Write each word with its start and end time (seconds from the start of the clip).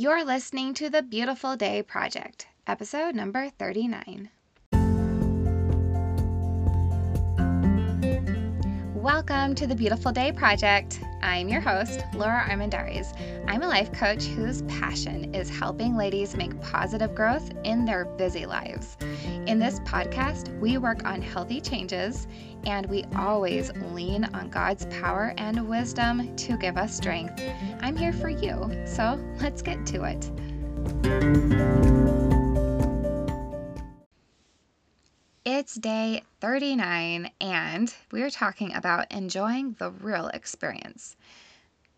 You're 0.00 0.24
listening 0.24 0.74
to 0.74 0.88
the 0.90 1.02
Beautiful 1.02 1.56
Day 1.56 1.82
Project, 1.82 2.46
episode 2.68 3.16
number 3.16 3.50
39. 3.58 4.30
Welcome 8.94 9.56
to 9.56 9.66
the 9.66 9.74
Beautiful 9.74 10.12
Day 10.12 10.30
Project. 10.30 11.00
I'm 11.22 11.48
your 11.48 11.60
host, 11.60 12.04
Lora 12.14 12.46
Armendariz. 12.48 13.12
I'm 13.46 13.62
a 13.62 13.68
life 13.68 13.92
coach 13.92 14.24
whose 14.24 14.62
passion 14.62 15.34
is 15.34 15.50
helping 15.50 15.96
ladies 15.96 16.36
make 16.36 16.60
positive 16.60 17.14
growth 17.14 17.50
in 17.64 17.84
their 17.84 18.04
busy 18.04 18.46
lives. 18.46 18.96
In 19.46 19.58
this 19.58 19.80
podcast, 19.80 20.58
we 20.60 20.78
work 20.78 21.04
on 21.04 21.20
healthy 21.20 21.60
changes 21.60 22.26
and 22.64 22.86
we 22.86 23.04
always 23.16 23.72
lean 23.92 24.24
on 24.34 24.50
God's 24.50 24.86
power 24.86 25.34
and 25.38 25.68
wisdom 25.68 26.34
to 26.36 26.56
give 26.56 26.76
us 26.76 26.96
strength. 26.96 27.42
I'm 27.80 27.96
here 27.96 28.12
for 28.12 28.28
you, 28.28 28.70
so 28.86 29.18
let's 29.40 29.62
get 29.62 29.84
to 29.86 30.04
it. 30.04 30.30
It's 35.50 35.76
day 35.76 36.24
39, 36.42 37.30
and 37.40 37.94
we're 38.12 38.28
talking 38.28 38.74
about 38.74 39.10
enjoying 39.10 39.76
the 39.78 39.90
real 39.90 40.28
experience. 40.28 41.16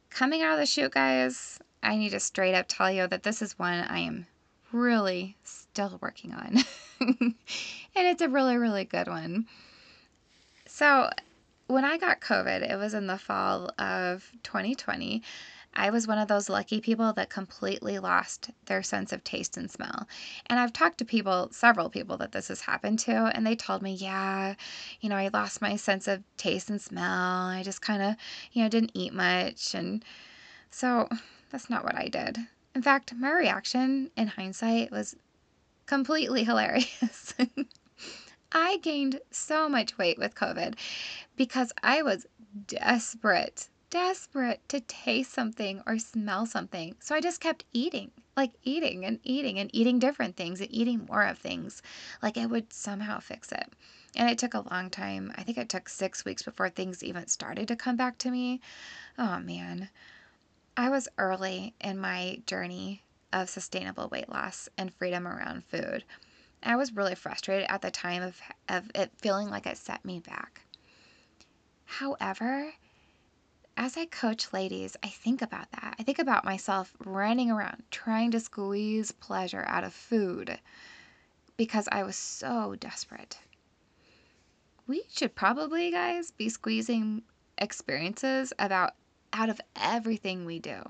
Coming 0.09 0.41
out 0.41 0.53
of 0.53 0.61
the 0.61 0.67
chute, 0.67 0.93
guys, 0.93 1.59
I 1.83 1.97
need 1.97 2.11
to 2.11 2.21
straight 2.21 2.55
up 2.55 2.67
tell 2.69 2.93
you 2.93 3.09
that 3.09 3.25
this 3.25 3.43
is 3.43 3.59
one 3.59 3.81
I 3.81 3.99
am 3.99 4.29
really 4.71 5.37
still 5.43 5.99
working 6.01 6.33
on. 6.33 6.59
and 7.01 7.35
it's 7.97 8.23
a 8.23 8.29
really, 8.29 8.57
really 8.57 8.85
good 8.85 9.09
one. 9.09 9.49
So, 10.67 11.11
when 11.67 11.85
I 11.85 11.99
got 11.99 12.21
COVID, 12.21 12.71
it 12.71 12.77
was 12.77 12.95
in 12.95 13.09
the 13.09 13.19
fall 13.19 13.73
of 13.81 14.31
2020. 14.45 15.25
I 15.75 15.91
was 15.91 16.07
one 16.07 16.19
of 16.19 16.29
those 16.29 16.49
lucky 16.49 16.81
people 16.81 17.13
that 17.13 17.31
completely 17.31 17.99
lost 17.99 18.51
their 18.67 18.83
sense 18.83 19.13
of 19.13 19.23
taste 19.23 19.57
and 19.57 19.71
smell. 19.71 20.09
And 20.47 20.59
I've 20.59 20.73
talked 20.73 20.99
to 20.99 21.05
people, 21.05 21.49
several 21.53 21.89
people 21.89 22.17
that 22.19 22.33
this 22.33 22.49
has 22.49 22.63
happened 22.63 22.99
to, 23.01 23.13
and 23.13 23.47
they 23.47 23.55
told 23.55 23.81
me, 23.81 23.93
yeah, 23.93 24.55
you 25.01 25.09
know, 25.09 25.17
I 25.17 25.31
lost 25.33 25.63
my 25.63 25.77
sense 25.77 26.09
of 26.09 26.23
taste 26.37 26.71
and 26.71 26.81
smell. 26.81 27.47
I 27.47 27.63
just 27.63 27.83
kind 27.83 28.03
of, 28.03 28.17
you 28.53 28.63
know, 28.63 28.69
didn't 28.69 28.93
eat 28.95 29.15
much. 29.15 29.75
And 29.75 30.05
so 30.71 31.09
that's 31.51 31.71
not 31.71 31.85
what 31.85 31.97
I 31.97 32.09
did. 32.09 32.39
In 32.75 32.83
fact, 32.83 33.15
my 33.15 33.33
reaction 33.33 34.11
in 34.17 34.29
hindsight 34.29 34.91
was 34.91 35.17
completely 35.87 36.45
hilarious. 36.51 37.35
I 38.53 38.79
gained 38.79 39.21
so 39.31 39.69
much 39.69 39.97
weight 39.97 40.19
with 40.19 40.35
COVID 40.35 40.75
because 41.37 41.73
I 41.83 42.03
was 42.03 42.27
desperate 42.67 43.69
desperate 43.91 44.61
to 44.69 44.81
taste 44.81 45.33
something 45.33 45.83
or 45.87 45.99
smell 45.99 46.47
something. 46.47 46.95
So 47.01 47.15
I 47.15 47.21
just 47.21 47.41
kept 47.41 47.65
eating, 47.73 48.13
like 48.37 48.53
eating 48.63 49.05
and 49.05 49.19
eating 49.25 49.59
and 49.59 49.69
eating 49.75 49.99
different 49.99 50.37
things 50.37 50.61
and 50.61 50.71
eating 50.73 51.07
more 51.09 51.25
of 51.25 51.39
things. 51.39 51.83
Like 52.23 52.37
it 52.37 52.49
would 52.49 52.73
somehow 52.73 53.19
fix 53.19 53.53
it. 53.53 53.73
And 54.17 54.31
it 54.31 54.39
took 54.39 54.55
a 54.55 54.67
long 54.71 54.91
time. 54.91 55.33
I 55.37 55.43
think 55.43 55.59
it 55.59 55.69
took 55.69 55.89
six 55.89 56.25
weeks 56.25 56.43
before 56.43 56.69
things 56.69 57.03
even 57.03 57.27
started 57.27 57.69
to 57.69 57.77
come 57.77 57.97
back 57.97 58.19
to 58.19 58.31
me. 58.31 58.61
Oh 59.19 59.39
man. 59.41 59.91
I 60.77 60.89
was 60.89 61.09
early 61.19 61.75
in 61.81 61.99
my 61.99 62.43
journey 62.47 63.03
of 63.33 63.51
sustainable 63.51 64.09
weight 64.09 64.29
loss 64.29 64.69
and 64.79 64.95
freedom 64.95 65.27
around 65.27 65.65
food. 65.65 66.05
I 66.63 66.77
was 66.77 66.95
really 66.95 67.15
frustrated 67.15 67.67
at 67.69 67.83
the 67.83 67.91
time 67.91 68.23
of, 68.23 68.41
of 68.69 68.91
it 68.95 69.11
feeling 69.17 69.51
like 69.51 69.67
it 69.67 69.79
set 69.79 70.05
me 70.05 70.21
back. 70.21 70.63
However, 71.85 72.73
as 73.81 73.97
I 73.97 74.05
coach 74.05 74.53
ladies, 74.53 74.95
I 75.03 75.09
think 75.09 75.41
about 75.41 75.71
that. 75.73 75.97
I 75.99 76.03
think 76.03 76.19
about 76.19 76.45
myself 76.45 76.93
running 77.03 77.51
around 77.51 77.83
trying 77.91 78.31
to 78.33 78.39
squeeze 78.39 79.11
pleasure 79.11 79.65
out 79.67 79.85
of 79.85 79.95
food 79.95 80.59
because 81.57 81.89
I 81.91 82.03
was 82.03 82.15
so 82.15 82.77
desperate. 82.79 83.39
We 84.87 85.05
should 85.11 85.35
probably, 85.35 85.91
guys, 85.91 86.31
be 86.31 86.51
squeezing 86.51 87.23
experiences 87.57 88.53
about 88.59 88.93
out 89.33 89.49
of 89.49 89.63
everything 89.75 90.45
we 90.45 90.59
do. 90.59 90.83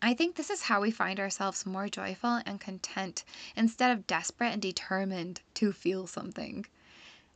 I 0.00 0.14
think 0.14 0.36
this 0.36 0.50
is 0.50 0.62
how 0.62 0.80
we 0.80 0.92
find 0.92 1.18
ourselves 1.18 1.66
more 1.66 1.88
joyful 1.88 2.40
and 2.46 2.60
content 2.60 3.24
instead 3.56 3.90
of 3.90 4.06
desperate 4.06 4.52
and 4.52 4.62
determined 4.62 5.40
to 5.54 5.72
feel 5.72 6.06
something. 6.06 6.66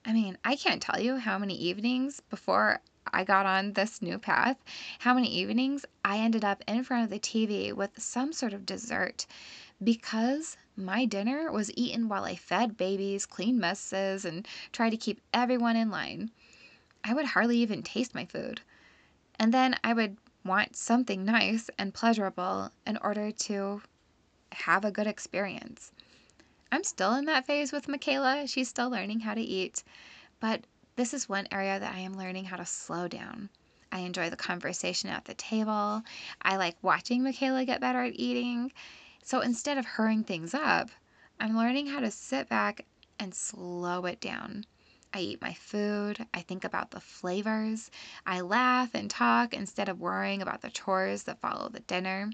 I 0.04 0.12
mean, 0.12 0.38
I 0.44 0.54
can't 0.54 0.80
tell 0.80 1.00
you 1.00 1.16
how 1.16 1.38
many 1.38 1.56
evenings 1.56 2.20
before 2.30 2.80
I 3.12 3.24
got 3.24 3.46
on 3.46 3.72
this 3.72 4.02
new 4.02 4.18
path, 4.18 4.56
how 5.00 5.14
many 5.14 5.28
evenings 5.28 5.84
I 6.04 6.18
ended 6.18 6.44
up 6.44 6.62
in 6.66 6.84
front 6.84 7.04
of 7.04 7.10
the 7.10 7.18
TV 7.18 7.72
with 7.72 8.02
some 8.02 8.32
sort 8.32 8.52
of 8.52 8.66
dessert 8.66 9.26
because 9.82 10.56
my 10.76 11.04
dinner 11.04 11.50
was 11.50 11.72
eaten 11.76 12.08
while 12.08 12.24
I 12.24 12.36
fed 12.36 12.76
babies, 12.76 13.26
cleaned 13.26 13.58
messes, 13.58 14.24
and 14.24 14.46
tried 14.72 14.90
to 14.90 14.96
keep 14.96 15.20
everyone 15.34 15.76
in 15.76 15.90
line. 15.90 16.30
I 17.04 17.14
would 17.14 17.26
hardly 17.26 17.58
even 17.58 17.82
taste 17.82 18.14
my 18.14 18.24
food. 18.24 18.60
And 19.38 19.52
then 19.52 19.76
I 19.82 19.92
would 19.92 20.16
want 20.44 20.76
something 20.76 21.24
nice 21.24 21.68
and 21.78 21.94
pleasurable 21.94 22.70
in 22.86 22.96
order 22.98 23.30
to 23.30 23.82
have 24.52 24.84
a 24.84 24.90
good 24.90 25.06
experience. 25.06 25.92
I'm 26.70 26.84
still 26.84 27.14
in 27.14 27.24
that 27.26 27.46
phase 27.46 27.72
with 27.72 27.88
Michaela. 27.88 28.46
She's 28.46 28.68
still 28.68 28.90
learning 28.90 29.20
how 29.20 29.34
to 29.34 29.40
eat. 29.40 29.82
But 30.40 30.64
this 30.96 31.14
is 31.14 31.28
one 31.28 31.48
area 31.50 31.80
that 31.80 31.94
I 31.94 32.00
am 32.00 32.16
learning 32.16 32.44
how 32.44 32.56
to 32.56 32.66
slow 32.66 33.08
down. 33.08 33.48
I 33.90 34.00
enjoy 34.00 34.30
the 34.30 34.36
conversation 34.36 35.10
at 35.10 35.24
the 35.24 35.34
table. 35.34 36.02
I 36.42 36.56
like 36.56 36.76
watching 36.82 37.22
Michaela 37.22 37.64
get 37.64 37.80
better 37.80 38.02
at 38.02 38.12
eating. 38.14 38.72
So 39.22 39.40
instead 39.40 39.78
of 39.78 39.86
hurrying 39.86 40.24
things 40.24 40.54
up, 40.54 40.90
I'm 41.40 41.56
learning 41.56 41.86
how 41.86 42.00
to 42.00 42.10
sit 42.10 42.48
back 42.48 42.84
and 43.18 43.34
slow 43.34 44.04
it 44.06 44.20
down. 44.20 44.64
I 45.14 45.20
eat 45.20 45.42
my 45.42 45.52
food. 45.52 46.26
I 46.32 46.40
think 46.40 46.64
about 46.64 46.90
the 46.90 47.00
flavors. 47.00 47.90
I 48.26 48.40
laugh 48.40 48.94
and 48.94 49.10
talk 49.10 49.52
instead 49.52 49.88
of 49.88 50.00
worrying 50.00 50.40
about 50.40 50.62
the 50.62 50.70
chores 50.70 51.24
that 51.24 51.40
follow 51.40 51.68
the 51.68 51.80
dinner. 51.80 52.30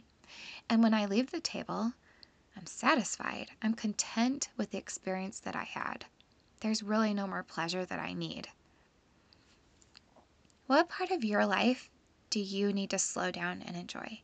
And 0.69 0.83
when 0.83 0.95
I 0.95 1.07
leave 1.07 1.31
the 1.31 1.41
table, 1.41 1.93
I'm 2.57 2.67
satisfied. 2.67 3.51
I'm 3.63 3.75
content 3.75 4.49
with 4.57 4.71
the 4.71 4.79
experience 4.79 5.41
that 5.41 5.57
I 5.57 5.65
had. 5.65 6.07
There's 6.61 6.83
really 6.83 7.15
no 7.15 7.27
more 7.27 7.43
pleasure 7.43 7.85
that 7.85 7.99
I 7.99 8.13
need. 8.13 8.49
What 10.67 10.89
part 10.89 11.11
of 11.11 11.25
your 11.25 11.47
life 11.47 11.91
do 12.31 12.41
you 12.41 12.73
need 12.73 12.91
to 12.91 12.99
slow 12.99 13.31
down 13.31 13.63
and 13.63 13.77
enjoy? 13.77 14.21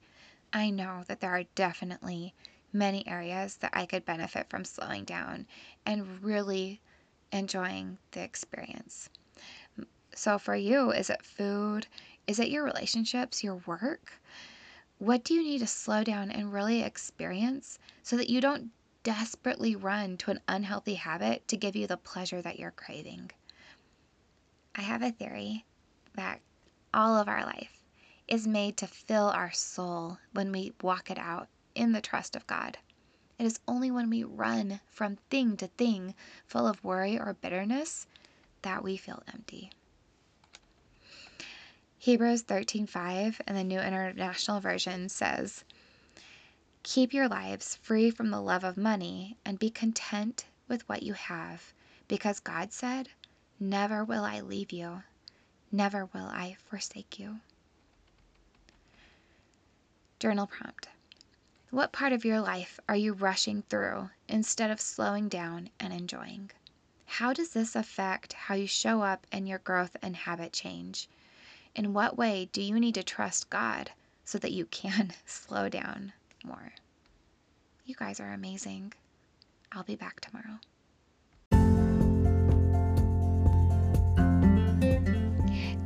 I 0.53 0.71
know 0.71 1.05
that 1.09 1.21
there 1.21 1.31
are 1.31 1.45
definitely 1.55 2.35
many 2.73 3.07
areas 3.07 3.57
that 3.57 3.71
I 3.73 3.87
could 3.87 4.05
benefit 4.05 4.51
from 4.51 4.65
slowing 4.65 5.05
down 5.05 5.47
and 5.87 6.23
really 6.23 6.81
enjoying 7.33 7.99
the 8.11 8.23
experience. 8.23 9.09
So, 10.15 10.39
for 10.39 10.55
you, 10.55 10.91
is 10.91 11.11
it 11.11 11.25
food? 11.25 11.87
Is 12.27 12.39
it 12.39 12.51
your 12.51 12.65
relationships, 12.65 13.43
your 13.43 13.57
work? 13.67 14.21
What 14.99 15.25
do 15.25 15.35
you 15.35 15.43
need 15.43 15.59
to 15.59 15.67
slow 15.67 16.05
down 16.05 16.31
and 16.31 16.53
really 16.53 16.83
experience 16.83 17.79
so 18.03 18.17
that 18.17 18.31
you 18.31 18.41
don't 18.41 18.71
desperately 19.05 19.77
run 19.77 20.17
to 20.17 20.33
an 20.33 20.41
unhealthy 20.49 20.95
habit 20.95 21.47
to 21.47 21.57
give 21.57 21.77
you 21.77 21.87
the 21.87 21.97
pleasure 21.97 22.43
that 22.43 22.59
you're 22.59 22.73
craving. 22.73 23.31
I 24.75 24.83
have 24.83 25.03
a 25.03 25.13
theory 25.13 25.65
that 26.17 26.41
all 26.93 27.17
of 27.17 27.29
our 27.29 27.45
life 27.45 27.81
is 28.27 28.47
made 28.47 28.77
to 28.79 28.87
fill 28.87 29.29
our 29.29 29.53
soul 29.53 30.19
when 30.33 30.51
we 30.51 30.73
walk 30.83 31.11
it 31.11 31.19
out 31.19 31.49
in 31.75 31.93
the 31.93 32.01
trust 32.01 32.35
of 32.35 32.47
God. 32.47 32.79
It 33.39 33.45
is 33.45 33.61
only 33.69 33.91
when 33.91 34.11
we 34.11 34.25
run 34.25 34.81
from 34.87 35.17
thing 35.31 35.57
to 35.59 35.67
thing 35.67 36.15
full 36.47 36.67
of 36.67 36.83
worry 36.83 37.19
or 37.19 37.37
bitterness 37.41 38.07
that 38.63 38.83
we 38.83 38.97
feel 38.97 39.23
empty. 39.33 39.71
Hebrews 41.99 42.45
13:5 42.45 43.41
in 43.47 43.55
the 43.55 43.65
New 43.65 43.81
International 43.81 44.61
Version 44.61 45.09
says, 45.09 45.65
Keep 46.85 47.15
your 47.15 47.29
lives 47.29 47.77
free 47.77 48.11
from 48.11 48.31
the 48.31 48.43
love 48.43 48.63
of 48.63 48.77
money 48.77 49.39
and 49.43 49.59
be 49.59 49.71
content 49.71 50.45
with 50.69 50.87
what 50.87 51.03
you 51.03 51.15
have, 51.15 51.73
because 52.09 52.41
God 52.41 52.75
said, 52.75 53.09
Never 53.59 54.05
will 54.05 54.23
I 54.23 54.41
leave 54.41 54.71
you, 54.71 55.03
never 55.73 56.05
will 56.05 56.27
I 56.27 56.59
forsake 56.69 57.19
you. 57.19 57.41
Journal 60.19 60.47
prompt 60.47 60.89
What 61.71 61.91
part 61.91 62.13
of 62.13 62.23
your 62.23 62.43
life 62.43 62.79
are 62.87 62.95
you 62.95 63.15
rushing 63.15 63.63
through 63.63 64.11
instead 64.29 64.71
of 64.71 64.79
slowing 64.79 65.31
down 65.31 65.71
and 65.81 65.91
enjoying? 65.91 66.51
How 67.07 67.33
does 67.33 67.55
this 67.55 67.75
affect 67.75 68.35
how 68.35 68.55
you 68.57 68.67
show 68.67 69.01
up 69.01 69.27
and 69.33 69.49
your 69.49 69.61
growth 69.61 69.97
and 70.03 70.15
habit 70.15 70.53
change? 70.53 71.09
In 71.75 71.95
what 71.95 72.19
way 72.19 72.51
do 72.53 72.61
you 72.61 72.79
need 72.79 72.97
to 72.97 73.03
trust 73.03 73.49
God 73.49 73.93
so 74.23 74.37
that 74.37 74.53
you 74.53 74.67
can 74.67 75.15
slow 75.25 75.71
down? 75.71 76.13
More. 76.45 76.73
You 77.87 77.95
guys 77.95 78.21
are 78.21 78.33
amazing. 78.33 78.93
I'll 79.73 79.83
be 79.83 79.97
back 79.97 80.21
tomorrow. 80.21 80.61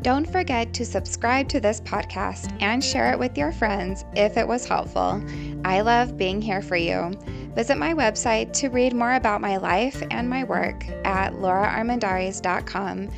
Don't 0.02 0.30
forget 0.30 0.72
to 0.74 0.84
subscribe 0.84 1.48
to 1.48 1.60
this 1.60 1.80
podcast 1.80 2.56
and 2.62 2.82
share 2.82 3.12
it 3.12 3.18
with 3.18 3.36
your 3.36 3.52
friends 3.52 4.04
if 4.14 4.36
it 4.36 4.46
was 4.46 4.66
helpful. 4.66 5.22
I 5.64 5.80
love 5.80 6.16
being 6.16 6.40
here 6.40 6.62
for 6.62 6.76
you. 6.76 7.10
Visit 7.54 7.76
my 7.76 7.92
website 7.94 8.52
to 8.54 8.68
read 8.68 8.94
more 8.94 9.14
about 9.14 9.40
my 9.40 9.56
life 9.56 10.02
and 10.10 10.30
my 10.30 10.44
work 10.44 10.88
at 11.04 11.32
loraarmendariz.com. 11.34 13.10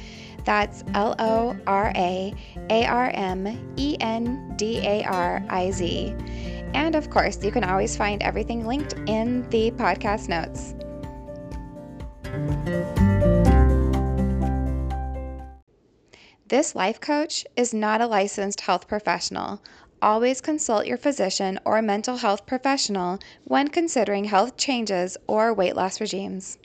That's 0.44 0.84
L 0.94 1.14
O 1.18 1.56
R 1.66 1.92
A 1.94 2.34
A 2.70 2.86
R 2.86 3.10
M 3.14 3.74
E 3.76 3.96
N 4.00 4.54
D 4.56 4.78
A 4.78 5.04
R 5.04 5.44
I 5.50 5.70
Z. 5.70 6.14
And 6.74 6.94
of 6.94 7.10
course, 7.10 7.42
you 7.42 7.50
can 7.50 7.64
always 7.64 7.96
find 7.96 8.22
everything 8.22 8.66
linked 8.66 8.94
in 9.06 9.48
the 9.50 9.70
podcast 9.72 10.28
notes. 10.28 10.74
This 16.48 16.74
life 16.74 17.00
coach 17.00 17.46
is 17.56 17.72
not 17.72 18.00
a 18.00 18.06
licensed 18.06 18.62
health 18.62 18.88
professional. 18.88 19.62
Always 20.02 20.40
consult 20.40 20.86
your 20.86 20.96
physician 20.96 21.60
or 21.64 21.80
mental 21.80 22.16
health 22.16 22.44
professional 22.44 23.20
when 23.44 23.68
considering 23.68 24.24
health 24.24 24.56
changes 24.56 25.16
or 25.28 25.54
weight 25.54 25.76
loss 25.76 26.00
regimes. 26.00 26.58